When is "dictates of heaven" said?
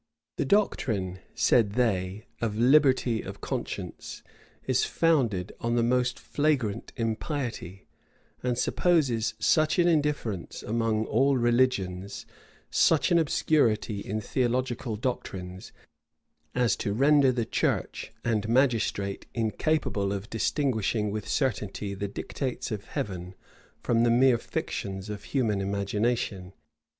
22.07-23.35